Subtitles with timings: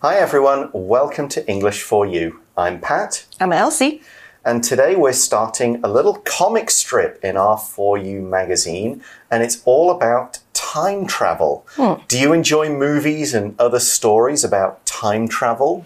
[0.00, 2.40] Hi everyone, welcome to English for You.
[2.56, 4.00] I'm Pat, I'm Elsie.
[4.44, 9.60] and today we're starting a little comic strip in our For You magazine, and it's
[9.64, 11.66] all about time travel.
[11.70, 11.94] Hmm.
[12.06, 15.84] Do you enjoy movies and other stories about time travel?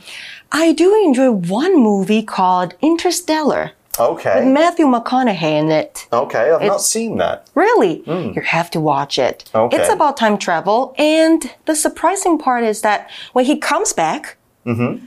[0.53, 4.45] I do enjoy one movie called Interstellar with Okay.
[4.51, 6.07] Matthew McConaughey in it.
[6.13, 7.49] Okay, I've not seen that.
[7.55, 7.99] Really?
[8.01, 8.33] Hmm.
[8.35, 9.51] You have to watch it.
[9.55, 9.77] Okay.
[9.77, 15.05] It's about time travel, and the surprising part is that when he comes back, mm-hmm.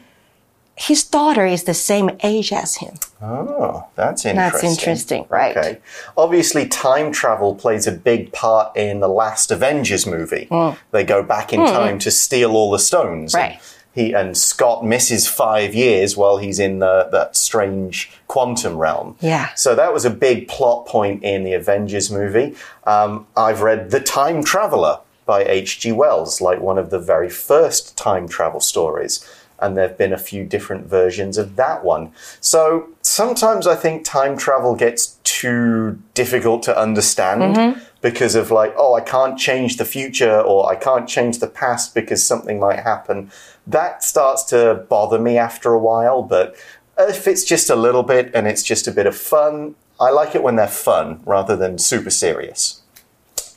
[0.75, 2.95] his daughter is the same age as him.
[3.21, 4.35] Oh, that's interesting.
[4.35, 5.57] That's interesting, right?
[5.57, 5.77] Okay.
[6.15, 10.47] Obviously, time travel plays a big part in the last Avengers movie.
[10.51, 10.71] Hmm.
[10.91, 11.67] They go back in hmm.
[11.67, 13.33] time to steal all the stones.
[13.33, 13.61] and Right.
[13.95, 19.15] He and Scott misses five years while he's in the, that strange quantum realm.
[19.21, 19.53] Yeah.
[19.55, 22.55] So that was a big plot point in the Avengers movie.
[22.83, 25.93] Um, I've read The Time Traveler by H.G.
[25.93, 29.25] Wells, like one of the very first time travel stories.
[29.59, 32.11] And there have been a few different versions of that one.
[32.41, 38.93] So sometimes I think time travel gets too difficult to understand because of like, oh,
[38.93, 43.31] I can't change the future or I can't change the past because something might happen.
[43.65, 46.55] That starts to bother me after a while, but
[46.99, 50.35] if it's just a little bit and it's just a bit of fun, I like
[50.35, 52.83] it when they're fun rather than super serious.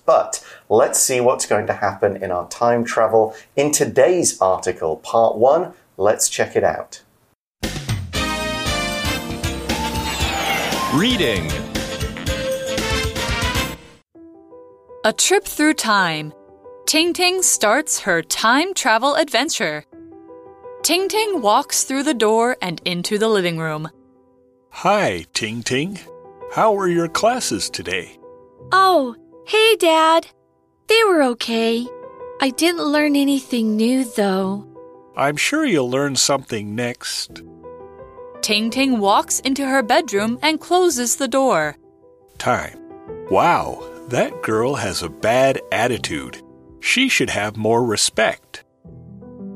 [0.07, 5.37] But let's see what's going to happen in our time travel in today's article, part
[5.37, 5.75] one.
[5.99, 7.03] Let's check it out.
[10.95, 11.51] Reading
[15.05, 16.33] A trip through time.
[16.87, 19.85] Ting Ting starts her time travel adventure.
[20.83, 23.89] Ting Ting walks through the door and into the living room.
[24.71, 26.01] Hi, Ting Ting.
[26.53, 28.19] How were your classes today?
[28.73, 29.15] Oh,
[29.47, 30.27] hey, Dad.
[30.89, 31.87] They were okay.
[32.41, 34.67] I didn't learn anything new, though.
[35.17, 37.43] I'm sure you'll learn something next.
[38.41, 41.77] Ting Ting walks into her bedroom and closes the door.
[42.39, 42.81] Time.
[43.31, 46.43] Wow, that girl has a bad attitude.
[46.81, 48.65] She should have more respect.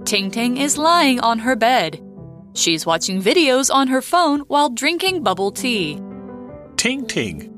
[0.04, 2.02] Ting Ting is lying on her bed.
[2.54, 6.00] She's watching videos on her phone while drinking bubble tea.
[6.76, 7.48] Ting Ting,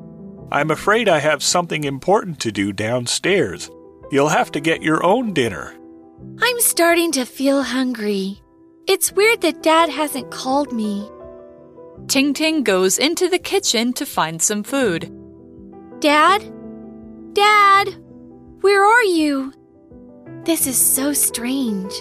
[0.53, 3.71] I'm afraid I have something important to do downstairs.
[4.13, 5.75] You'll have to get your own dinner.
[6.41, 8.41] I'm starting to feel hungry.
[8.87, 11.11] It's weird that Dad hasn't called me.
[12.07, 15.11] Ting Ting goes into the kitchen to find some food.
[16.01, 16.43] Dad?
[16.43, 16.64] Dad?
[18.61, 19.53] Where are you?
[20.45, 21.93] This is so strange.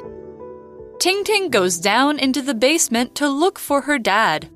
[1.00, 4.50] Ting Ting goes down into the basement to look for her dad.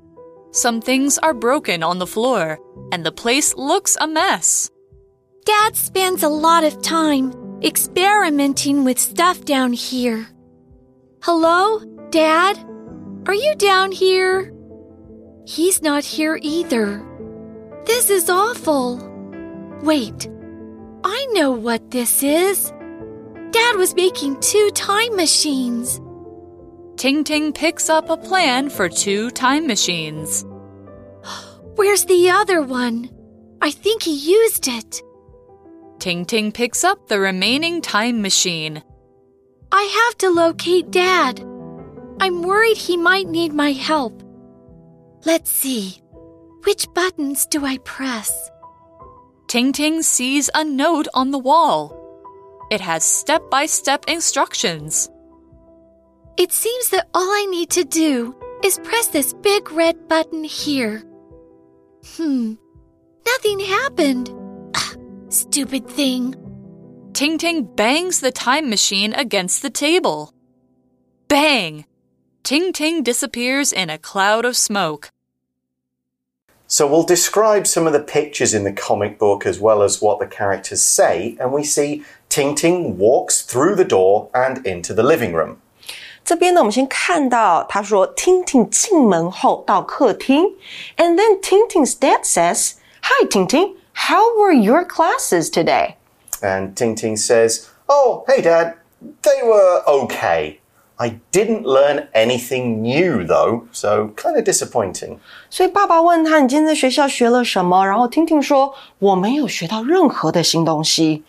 [0.50, 2.58] Some things are broken on the floor,
[2.90, 4.70] and the place looks a mess.
[5.44, 7.32] Dad spends a lot of time
[7.62, 10.26] experimenting with stuff down here.
[11.22, 11.80] Hello,
[12.10, 12.58] Dad?
[13.26, 14.52] Are you down here?
[15.46, 17.04] He's not here either.
[17.84, 18.98] This is awful.
[19.82, 20.28] Wait,
[21.04, 22.72] I know what this is.
[23.50, 26.00] Dad was making two time machines.
[26.96, 30.44] Ting Ting picks up a plan for two time machines.
[31.76, 33.10] Where's the other one?
[33.60, 35.02] I think he used it.
[35.98, 38.82] Ting Ting picks up the remaining time machine.
[39.70, 41.40] I have to locate Dad.
[42.20, 44.22] I'm worried he might need my help.
[45.24, 46.00] Let's see.
[46.64, 48.50] Which buttons do I press?
[49.48, 51.96] Ting Ting sees a note on the wall.
[52.70, 55.08] It has step by step instructions.
[56.36, 61.02] It seems that all I need to do is press this big red button here.
[62.16, 62.54] Hmm.
[63.24, 64.30] Nothing happened.
[64.74, 64.92] Ah,
[65.30, 66.34] stupid thing.
[67.14, 70.30] Ting Ting bangs the time machine against the table.
[71.26, 71.86] Bang!
[72.44, 75.10] Ting Ting disappears in a cloud of smoke.
[76.75, 80.17] So we'll describe some of the pictures in the comic book as well as what
[80.17, 85.03] the characters say, and we see Ting Ting walks through the door and into the
[85.03, 85.57] living room.
[86.25, 90.55] 这边呢，我们先看到他说，Ting Ting 进门后到客厅，
[90.97, 92.71] and then Ting Ting's dad says,
[93.03, 95.97] "Hi, Ting Ting, how were your classes today?"
[96.41, 98.77] And Ting Ting says, Oh, hey dad,
[99.21, 100.57] they were okay.
[101.00, 105.18] I didn't learn anything new though, so kind of disappointing.
[105.48, 111.22] 所以爸爸问他：“你今天在学校学了什么？”然后婷婷说：“我没有学到任何的新东西。”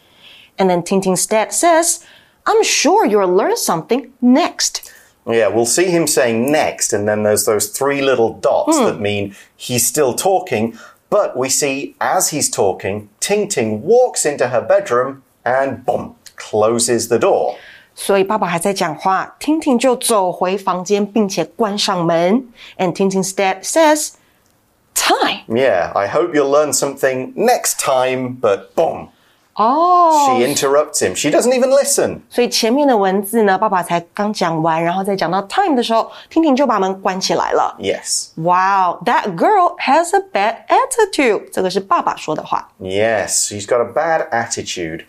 [0.58, 2.00] And then Ting Ting's dad says,
[2.46, 4.90] "I'm sure you'll learn something next."
[5.26, 8.86] Yeah, we'll see him saying next, and then there's those three little dots mm.
[8.86, 10.76] that mean he's still talking.
[11.12, 17.10] But we see as he's talking, Ting Ting walks into her bedroom and boom, closes
[17.10, 17.56] the door.
[18.02, 22.46] 所以爸爸还在讲话，婷婷就走回房间，并且关上门。
[22.78, 24.12] And Ting Ting's dad says,
[24.96, 28.38] "Time." Yeah, I hope you'll learn something next time.
[28.40, 29.10] But boom.
[29.56, 31.14] Oh, she interrupts him.
[31.14, 32.22] She doesn't even listen.
[32.30, 37.76] 所以前面的文字呢，爸爸才刚讲完，然后再讲到 time 的时候，婷婷就把门关起来了。
[37.78, 38.30] Yes.
[38.36, 41.50] Wow, that girl has a bad attitude.
[41.52, 42.70] 这个是爸爸说的话。
[42.80, 45.04] Yes, she's got a bad attitude.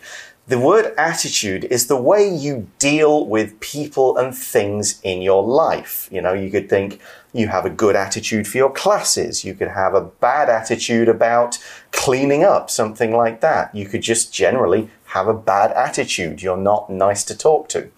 [0.51, 6.09] The word attitude is the way you deal with people and things in your life.
[6.11, 6.99] You know, you could think
[7.31, 9.45] you have a good attitude for your classes.
[9.45, 11.57] You could have a bad attitude about
[11.93, 13.73] cleaning up, something like that.
[13.73, 16.41] You could just generally have a bad attitude.
[16.41, 17.89] You're not nice to talk to.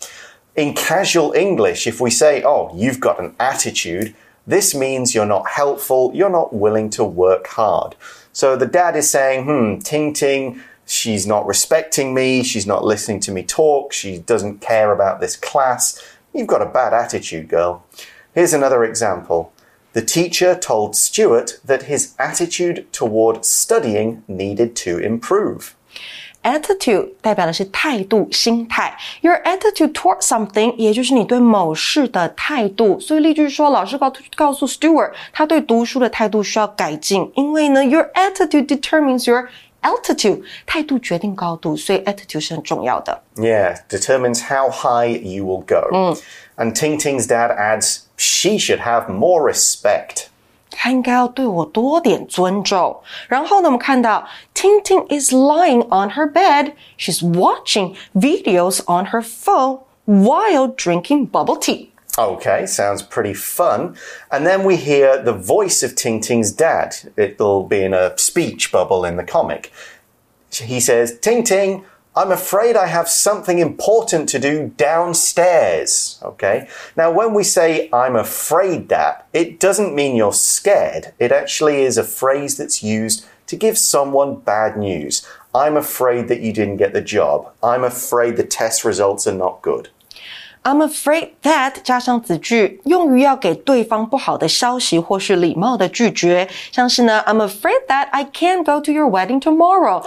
[0.55, 4.13] In casual English, if we say, oh, you've got an attitude,
[4.45, 7.95] this means you're not helpful, you're not willing to work hard.
[8.31, 13.20] So the dad is saying, hmm, Ting Ting, she's not respecting me, she's not listening
[13.20, 16.00] to me talk, she doesn't care about this class.
[16.32, 17.82] You've got a bad attitude, girl.
[18.34, 19.52] Here's another example.
[19.94, 25.74] The teacher told Stuart that his attitude toward studying needed to improve.
[26.42, 28.96] Attitude 代表的是态度、心态。
[29.22, 33.00] Your attitude toward something，也就是你对某事的态度。
[33.00, 39.48] 所以例句说，老师告告诉 Stewart，他对读书的态度需要改进，因为呢，your attitude determines your
[39.82, 43.22] altitude，态度决定高度，所以 attitude 是很重要的。
[43.36, 46.16] Yeah, determines how high you will go.
[46.56, 50.26] And Ting Ting's dad adds, she should have more respect.
[50.70, 53.00] 他应该要对我多点尊重。
[53.28, 56.72] 然后呢，我们看到 Ting Ting is lying on her bed.
[56.98, 61.90] She's watching videos on her phone while drinking bubble tea.
[62.17, 63.97] Okay, sounds pretty fun.
[64.31, 66.95] And then we hear the voice of Ting Ting's dad.
[67.17, 69.71] It'll be in a speech bubble in the comic.
[70.51, 76.19] He says, Ting Ting, I'm afraid I have something important to do downstairs.
[76.21, 76.69] Okay.
[76.95, 81.13] Now, when we say I'm afraid that, it doesn't mean you're scared.
[81.17, 85.27] It actually is a phrase that's used to give someone bad news.
[85.55, 87.51] I'm afraid that you didn't get the job.
[87.63, 89.89] I'm afraid the test results are not good.
[90.63, 100.01] I'm afraid that 加上子句，用于要给对方不好的消息或是礼貌的拒绝，像是呢，I'm afraid that I can't go to your wedding tomorrow。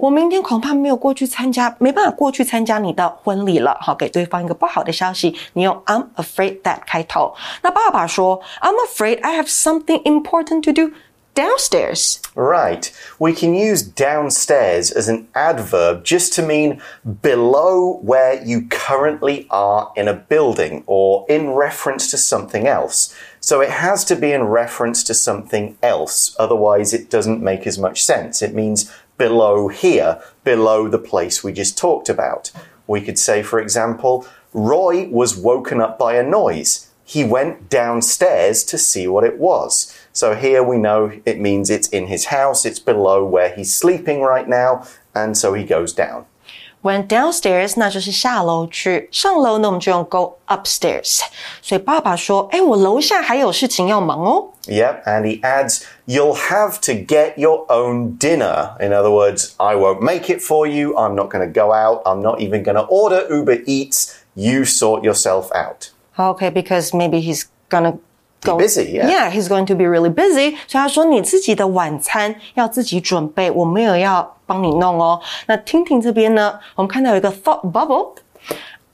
[0.00, 3.76] 我明天恐怕没有过去参加，没办法过去参加你的婚礼了。
[3.80, 7.34] 好，给对方一个不好的消息，你用 I'm afraid that 开头。
[7.62, 10.94] 那爸爸说，I'm afraid I have something important to do
[11.34, 12.92] downstairs。Right.
[13.18, 16.80] We can use downstairs as an adverb just to mean
[17.22, 23.14] below where you currently are in a building or in reference to something else.
[23.40, 26.34] So it has to be in reference to something else.
[26.38, 28.40] Otherwise, it doesn't make as much sense.
[28.40, 32.50] It means below here, below the place we just talked about.
[32.86, 38.63] We could say, for example, Roy was woken up by a noise He went downstairs
[38.65, 39.91] to see what it was.
[40.13, 44.21] So here we know it means it's in his house, it's below where he's sleeping
[44.21, 44.83] right now,
[45.15, 46.25] and so he goes down.
[46.81, 49.09] Went downstairs，那就是下楼去。
[49.11, 51.21] 上楼呢，我们就用 go upstairs。
[51.61, 54.51] 所以爸爸说：“哎，我楼下还有事情要忙哦。
[54.67, 58.77] Yep, and he adds, You'll have to get your own dinner.
[58.79, 62.03] In other words, I won't make it for you, I'm not going to go out,
[62.05, 65.91] I'm not even going to order Uber Eats, you sort yourself out.
[66.16, 67.98] Oh, okay, because maybe he's gonna
[68.42, 68.92] go busy.
[68.92, 69.08] Yeah.
[69.08, 70.56] yeah, he's going to be really busy.
[70.68, 75.20] So 所以他说你自己的晚餐要自己准备，我没有要帮你弄哦。
[75.46, 78.14] 那婷婷这边呢，我们看到有一个 thought bubble。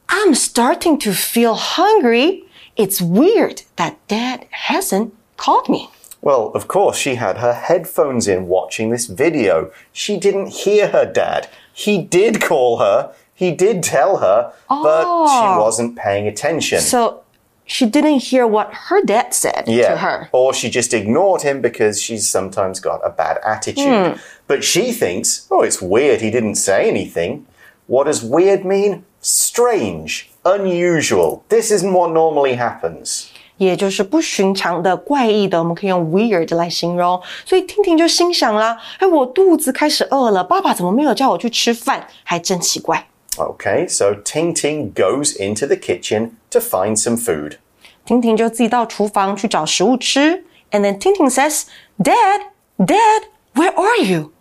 [0.06, 2.44] I'm starting to feel hungry.
[2.76, 5.90] It's weird that Dad hasn't called me.
[6.22, 9.70] Well, of course, she had her headphones in watching this video.
[9.92, 11.48] She didn't hear her dad.
[11.72, 13.12] He did call her.
[13.39, 15.59] he did tell her, but she Oh.
[15.59, 16.79] wasn't paying attention.
[16.79, 17.23] So
[17.65, 19.89] she didn't hear what her dad said yeah.
[19.89, 20.29] to her.
[20.31, 24.19] Or she just ignored him because she's sometimes got a bad attitude.
[24.47, 27.45] But she thinks, oh, it's weird he didn't say anything.
[27.87, 29.03] What does weird mean?
[29.21, 31.43] Strange, unusual.
[31.49, 33.25] This isn't what normally happens.
[33.57, 37.21] 也就是不寻常的、怪异的，我们可以用 weird 来形容。
[37.45, 42.05] 所以听听就心想啦：哎，我肚子开始饿了，爸爸怎么没有叫我去吃饭？
[42.23, 43.07] 还真奇怪。
[43.37, 47.57] Okay, so Ting Ting goes into the kitchen to find some food.
[48.05, 50.43] 婷婷就自己到厨房去找食物吃。
[50.71, 51.63] And then 婷婷 says,
[51.97, 52.41] "Dad,
[52.77, 54.31] Dad, where are you?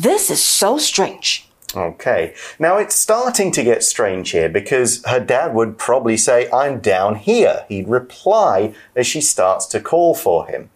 [0.00, 1.42] This is so strange."
[1.74, 2.34] Okay.
[2.58, 7.16] Now it's starting to get strange here because her dad would probably say, I'm down
[7.16, 7.64] here.
[7.68, 10.70] He'd reply as she starts to call for him.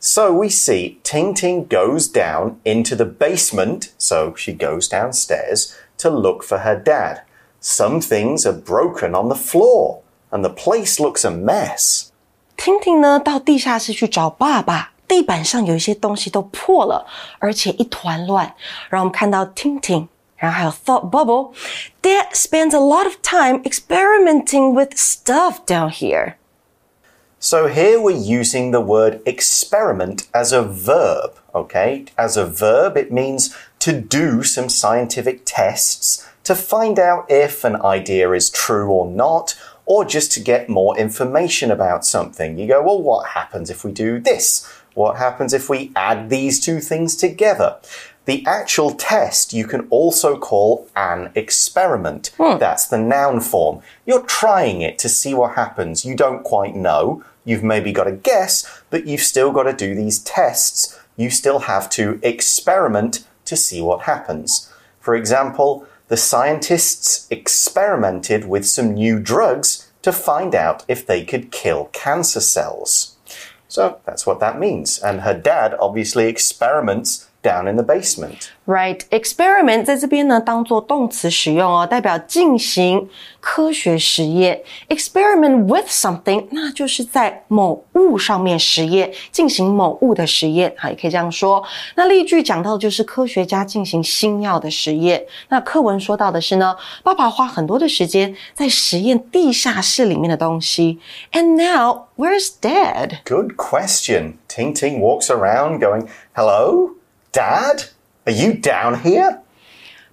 [0.00, 6.09] So we see Ting Ting goes down into the basement, so she goes downstairs to
[6.09, 7.23] look for her dad.
[7.59, 12.11] Some things are broken on the floor, and the place looks a mess.
[12.55, 14.91] 婷婷呢，到地下室去找爸爸。
[15.05, 17.05] 地板上有一些东西都破了，
[17.39, 18.55] 而且一团乱。
[18.89, 20.07] 然后我们看到 Ting Ting，
[20.37, 21.51] 然后还有 Thought Bubble。
[22.01, 26.35] Dad spends a lot of time experimenting with stuff down here.
[27.39, 32.05] So here we're using the word experiment as a verb, okay?
[32.15, 33.53] As a verb, it means
[33.83, 39.59] to do some scientific tests to find out if an idea is true or not,
[39.85, 42.57] or just to get more information about something.
[42.57, 44.65] You go, well, what happens if we do this?
[44.93, 47.75] What happens if we add these two things together?
[48.23, 52.31] The actual test you can also call an experiment.
[52.37, 52.59] Hmm.
[52.59, 53.81] That's the noun form.
[54.05, 56.05] You're trying it to see what happens.
[56.05, 57.21] You don't quite know.
[57.43, 60.97] You've maybe got a guess, but you've still got to do these tests.
[61.17, 64.71] You still have to experiment to see what happens.
[64.99, 71.51] For example, the scientists experimented with some new drugs to find out if they could
[71.51, 73.15] kill cancer cells.
[73.67, 74.99] So that's what that means.
[74.99, 78.50] And her dad obviously experiments down in the basement.
[78.66, 83.08] Right, experiment 在这边呢当做动词使用哦，代表进行
[83.40, 84.60] 科学实验。
[84.88, 91.62] Experiment with something，那就是在某物上面实验，进行某物的实验，好，也可以这样说。
[91.94, 95.24] 那例句讲到的就是科学家进行新药的实验。
[95.48, 100.98] 那课文说到的是呢，爸爸花很多的时间在实验地下室里面的东西。
[101.32, 103.20] And now, where's Dad?
[103.24, 104.34] Good question.
[104.48, 106.96] Ting Ting walks around going, Hello?
[107.33, 107.85] Dad,
[108.27, 109.39] are you down here?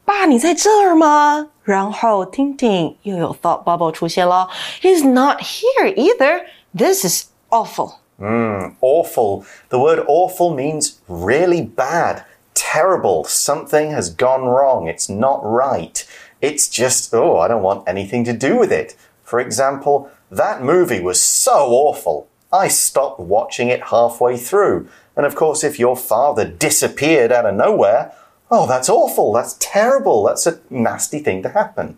[0.07, 1.51] 爸，你在这儿吗？
[1.63, 4.49] 然后婷婷又有 thought bubble 出现了。
[4.81, 6.47] He's not here either.
[6.75, 7.97] This is awful.
[8.19, 9.45] Hmm, awful.
[9.69, 12.23] The word awful means really bad,
[12.55, 13.25] terrible.
[13.25, 14.89] Something has gone wrong.
[14.89, 16.03] It's not right.
[16.41, 18.97] It's just, oh, I don't want anything to do with it.
[19.23, 22.29] For example, that movie was so awful.
[22.51, 24.89] I stopped watching it halfway through.
[25.15, 28.13] And of course, if your father disappeared out of nowhere,
[28.49, 31.97] oh, that's awful, that's terrible, that's a nasty thing to happen.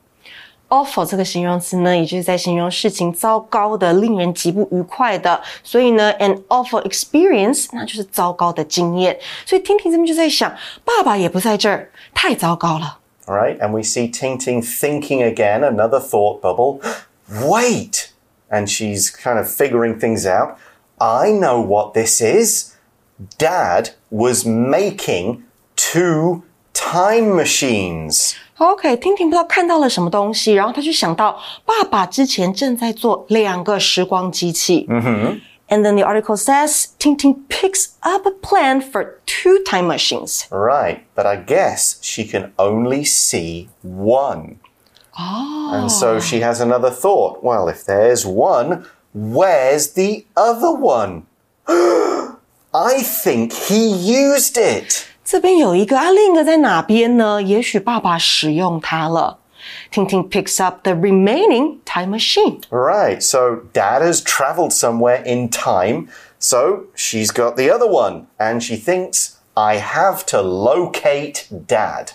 [0.73, 5.41] awful 这个形容词呢，也就是在形容事情糟糕的、令人极不愉快的。
[5.63, 9.19] 所以呢，an awful experience，那就是糟糕的经验。
[9.45, 10.51] 所以婷婷这边就在想，
[10.85, 12.99] 爸爸也不在这儿，太糟糕了。
[13.27, 16.81] All right, and we see Ting Ting thinking again, another thought bubble.
[17.47, 18.09] Wait!
[18.51, 20.57] And she's kind of figuring things out.
[20.99, 22.72] I know what this is
[23.38, 25.44] Dad was making
[25.76, 28.36] two time machines.
[28.58, 34.86] OK，听听不知道看到了什么东西，然后他就想到爸爸之前正在做两个时光机器。
[34.90, 35.42] 嗯哼。
[35.70, 40.44] And then the article says Ting Ting picks up a plan for two time machines.
[40.50, 44.60] Right, but I guess she can only see one.
[45.18, 47.44] And so she has another thought.
[47.44, 51.24] Well, if there's one, where's the other one?
[52.75, 55.05] I think he used it.
[55.25, 57.43] 这边有一个啊，另一个在哪边呢？
[57.43, 59.41] 也许爸爸使用它了。
[59.93, 62.63] Ting Ting picks up the remaining time machine.
[62.71, 68.61] Right, so dad has traveled somewhere in time, so she's got the other one, and
[68.63, 72.13] she thinks, I have to locate dad.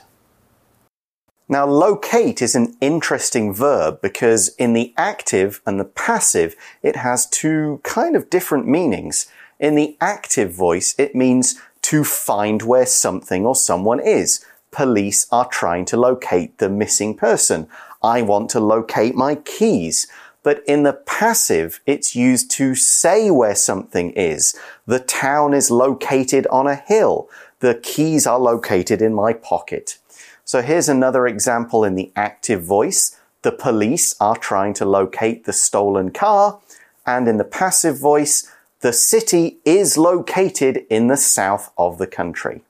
[1.47, 7.25] Now, locate is an interesting verb because in the active and the passive, it has
[7.25, 9.27] two kind of different meanings.
[9.59, 14.45] In the active voice, it means to find where something or someone is.
[14.71, 17.67] Police are trying to locate the missing person.
[18.03, 20.05] I want to locate my keys.
[20.43, 24.57] But in the passive, it's used to say where something is.
[24.85, 27.27] The town is located on a hill.
[27.59, 29.97] The keys are located in my pocket.
[30.45, 33.19] So here's another example in the active voice.
[33.41, 36.59] The police are trying to locate the stolen car.
[37.05, 38.49] And in the passive voice,
[38.80, 42.60] the city is located in the south of the country.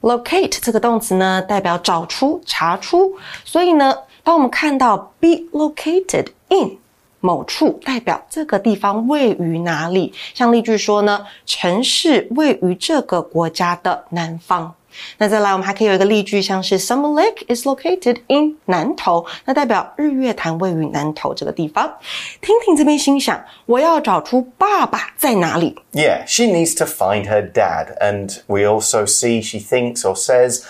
[0.00, 3.16] Locate 这个动词呢，代表找出、查出。
[3.44, 6.78] 所以呢，当我们看到 be located in
[7.20, 10.12] 某处，代表这个地方位于哪里。
[10.34, 14.74] 像例句说呢，城市位于这个国家的南方。
[15.17, 21.97] 那再来，我们还可以有一个例句，像是 Sun Moon Lake is located in 南投，那代表日月潭位于南投这个地方。
[22.41, 25.75] 婷婷这边心想，我要找出爸爸在哪里。
[25.93, 30.63] Yeah, she needs to find her dad, and we also see she thinks or says,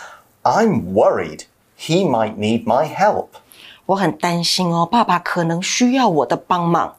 [0.43, 1.43] "I'm worried
[1.77, 3.27] he might need my help."
[3.85, 6.95] 我很担心哦，爸爸可能需要我的帮忙。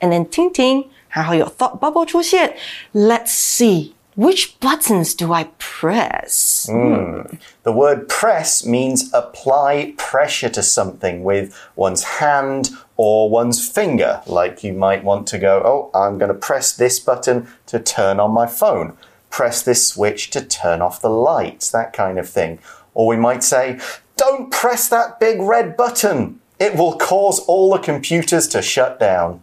[0.00, 2.54] And then Ting Ting，然后有 thought bubble 出现
[2.94, 3.92] ，Let's see。
[4.19, 6.67] Which buttons do I press?
[6.67, 14.21] The word press means apply pressure to something with one's hand or one's finger.
[14.25, 18.21] Like you might want to go, oh, I'm going to press this button to turn
[18.21, 18.95] on my phone,
[19.29, 22.59] press this switch to turn off the lights, that kind of thing.
[22.93, 23.79] Or we might say,
[24.15, 26.39] don't press that big red button.
[26.57, 29.41] It will cause all the computers to shut down.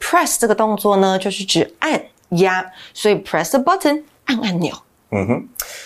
[0.00, 4.74] Press 这个动作呢，就是指按 压，所以 press the button 按按钮。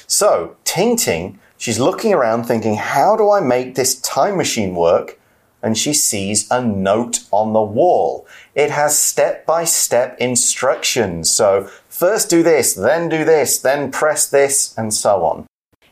[0.06, 5.16] So, Ting Ting, she's looking around thinking, how do I make this time machine work?
[5.62, 8.26] And she sees a note on the wall.
[8.54, 11.32] It has step by step instructions.
[11.32, 15.44] So, first do this, then do this, then press this, and so on.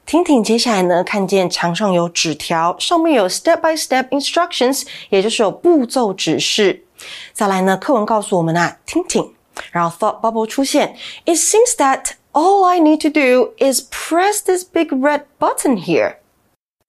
[0.05, 6.85] 婷婷接下来呢，看见墙上有纸条，上面有 step by step instructions，也就是有步骤指示。
[7.33, 9.33] 再来呢，课文告诉我们啊，婷婷，
[9.71, 14.89] 然后 thought bubble 出现，It seems that all I need to do is press this big
[14.89, 16.17] red button here。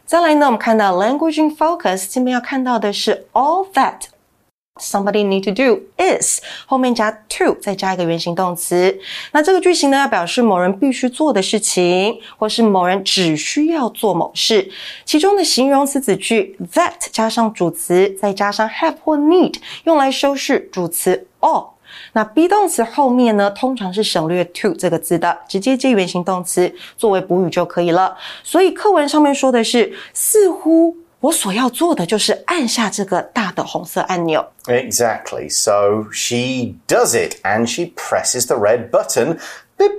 [0.06, 9.00] 再来呢，我们看到 language in focus，这边要看到的是 all that。Somebody need to do is 后面加 to，再加一个原形动词。
[9.32, 14.72] 那这个句型呢，要表示某人必须做的事情，或是某人只需要做某事。
[15.06, 21.68] 其中的形容词子句 that 加上主词，再加上 have 或 need，用来修饰主词 all。
[22.13, 28.17] 那 be 动词后面呢，通常是省略 to 这个字的，直接接原形动词作为补语就可以了。
[28.43, 34.47] 所以课文上面说的是，似乎我所要做的就是按下这个大的红色按钮。
[34.67, 35.49] Exactly.
[35.51, 39.39] So, she does it and she presses the red button.
[39.77, 39.91] Beep.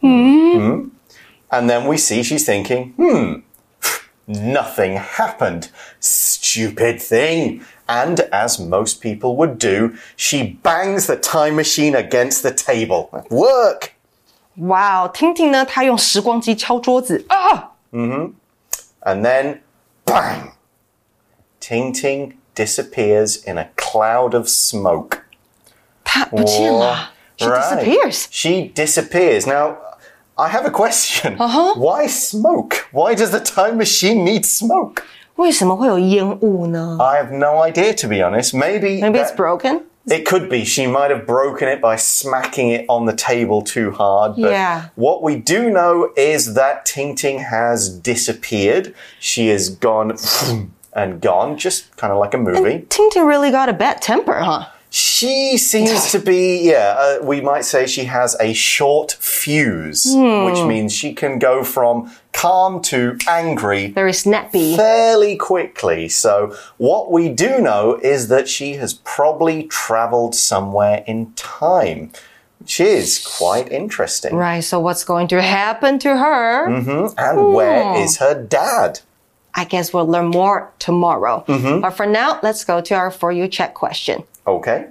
[0.00, 0.90] Hmm.
[1.48, 3.42] And then we see she's thinking, hmm,
[4.31, 5.69] nothing happened.
[5.99, 7.61] Stupid thing.
[7.87, 13.09] And as most people would do, she bangs the time machine against the table.
[13.29, 13.91] Work!
[14.57, 17.73] 哇哦，听听呢，他用时光机敲桌子啊！
[17.91, 19.59] And then,
[20.05, 20.51] bang!
[21.61, 25.19] Ting Ting disappears in a cloud of smoke.
[26.03, 27.61] 他不见了 She Right.
[27.61, 28.25] disappears.
[28.31, 29.45] She disappears.
[29.45, 29.77] Now,
[30.37, 31.35] I have a question.
[31.39, 31.73] Uh-huh.
[31.77, 32.87] Why smoke?
[32.91, 35.03] Why does the time machine need smoke?
[35.37, 38.53] 为什么会有烟雾呢 I have no idea, to be honest.
[38.55, 39.81] Maybe, Maybe it's that- broken.
[40.09, 40.63] It could be.
[40.63, 44.35] She might have broken it by smacking it on the table too hard.
[44.37, 44.81] But Yeah.
[44.95, 48.93] what we do know is that Ting Ting has disappeared.
[49.19, 50.15] She is gone
[50.93, 52.85] and gone, just kind of like a movie.
[52.87, 54.67] Tintin really got a bad temper, huh?
[55.22, 60.58] She seems to be, yeah, uh, we might say she has a short fuse, which
[60.58, 60.66] hmm.
[60.66, 64.74] means she can go from calm to angry Very snappy.
[64.74, 66.08] fairly quickly.
[66.08, 72.10] So, what we do know is that she has probably traveled somewhere in time,
[72.58, 74.34] which is quite interesting.
[74.34, 76.68] Right, so what's going to happen to her?
[76.68, 78.02] Mm-hmm, and where hmm.
[78.02, 78.98] is her dad?
[79.54, 81.44] I guess we'll learn more tomorrow.
[81.46, 81.80] Mm-hmm.
[81.80, 84.24] But for now, let's go to our For You Check question.
[84.48, 84.88] Okay.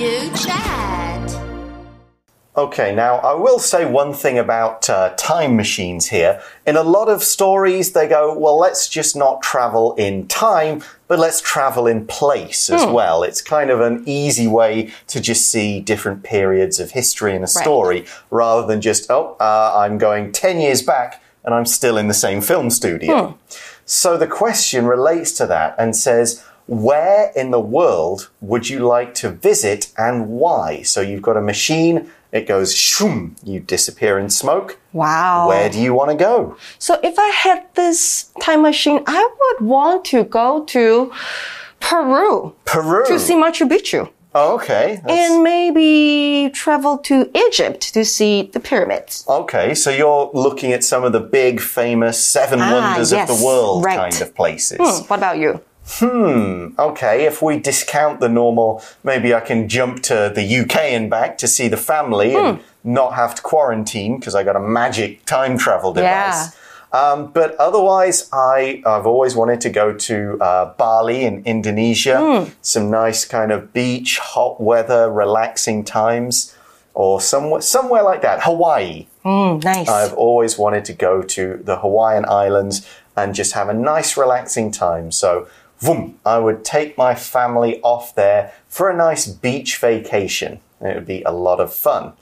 [0.00, 1.30] You chat.
[2.56, 6.42] Okay, now I will say one thing about uh, time machines here.
[6.66, 11.18] In a lot of stories, they go, well, let's just not travel in time, but
[11.18, 13.22] let's travel in place as well.
[13.22, 17.46] It's kind of an easy way to just see different periods of history in a
[17.46, 22.08] story rather than just, oh, uh, I'm going 10 years back and I'm still in
[22.08, 23.38] the same film studio.
[23.84, 29.12] So the question relates to that and says, where in the world would you like
[29.14, 30.82] to visit and why?
[30.82, 34.78] So you've got a machine, it goes shoom, you disappear in smoke.
[34.92, 35.48] Wow.
[35.48, 36.56] Where do you want to go?
[36.78, 41.12] So if I had this time machine, I would want to go to
[41.80, 43.04] Peru Peru.
[43.06, 44.08] to see Machu Picchu.
[44.32, 45.00] Oh, okay.
[45.04, 49.24] that's- And maybe travel to Egypt to see the pyramids.
[49.28, 53.44] Okay, so you're looking at some of the big, famous seven Ah, wonders of the
[53.44, 53.98] world right.
[53.98, 54.78] kind of places.
[54.78, 55.60] Hmm, what about you?
[56.78, 61.38] Okay, if we discount the normal, maybe I can jump to the UK and back
[61.38, 62.62] to see the family and Hmm.
[62.84, 66.08] not have to quarantine because I got a magic time travel device.
[66.10, 66.50] Yeah.
[66.92, 72.18] Um, but otherwise, I, I've always wanted to go to uh, Bali in Indonesia.
[72.18, 72.50] Hmm.
[72.62, 76.54] Some nice kind of beach, hot weather, relaxing times.
[76.92, 78.42] Or somewhere, somewhere like that.
[78.42, 79.06] Hawaii.
[79.24, 79.88] Mm, nice.
[79.88, 82.84] I've always wanted to go to the Hawaiian Islands
[83.16, 85.12] and just have a nice, relaxing time.
[85.12, 85.46] So,
[85.80, 90.60] vroom, I would take my family off there for a nice beach vacation.
[90.80, 92.12] It would be a lot of fun.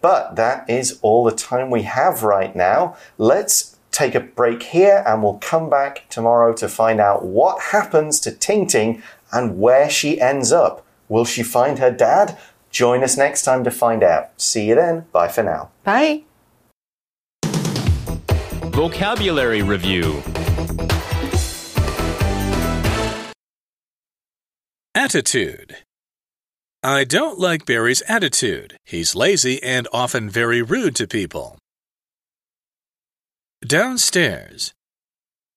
[0.00, 2.96] But that is all the time we have right now.
[3.18, 8.18] Let's take a break here and we'll come back tomorrow to find out what happens
[8.20, 12.38] to Ting Ting and where she ends up Will she find her dad?
[12.70, 14.30] Join us next time to find out.
[14.40, 15.04] See you then.
[15.12, 15.68] Bye for now.
[15.84, 16.22] Bye.
[18.72, 20.22] Vocabulary Review
[24.94, 25.78] Attitude.
[26.82, 28.76] I don't like Barry's attitude.
[28.84, 31.56] He's lazy and often very rude to people.
[33.66, 34.74] Downstairs.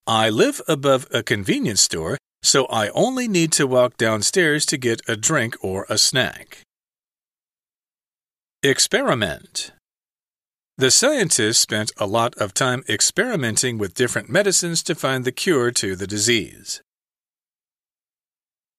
[0.08, 5.02] I live above a convenience store, so I only need to walk downstairs to get
[5.06, 6.62] a drink or a snack.
[8.64, 9.74] Experiment.
[10.78, 15.72] The scientists spent a lot of time experimenting with different medicines to find the cure
[15.72, 16.82] to the disease.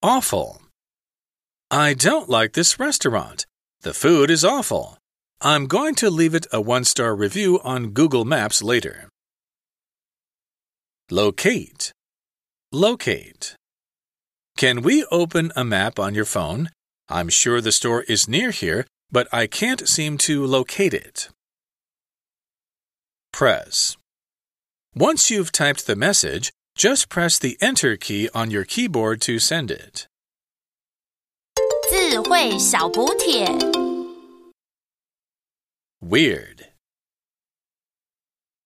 [0.07, 0.63] Awful.
[1.69, 3.45] I don't like this restaurant.
[3.81, 4.99] The food is awful.
[5.41, 9.09] I'm going to leave it a one star review on Google Maps later.
[11.11, 11.91] Locate.
[12.71, 13.57] Locate.
[14.57, 16.71] Can we open a map on your phone?
[17.09, 21.31] I'm sure the store is near here, but I can't seem to locate it.
[23.33, 23.97] Press.
[24.95, 29.72] Once you've typed the message, just press the Enter key on your keyboard to send
[29.72, 30.08] it.
[31.90, 33.46] 智慧小补帖。
[36.02, 36.65] Weird.